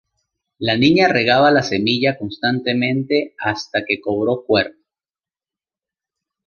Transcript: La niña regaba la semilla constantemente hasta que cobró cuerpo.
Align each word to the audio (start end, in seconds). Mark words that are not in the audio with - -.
La 0.57 0.75
niña 0.77 1.07
regaba 1.09 1.51
la 1.51 1.61
semilla 1.61 2.17
constantemente 2.17 3.35
hasta 3.37 3.85
que 3.85 4.01
cobró 4.01 4.43
cuerpo. 4.47 4.79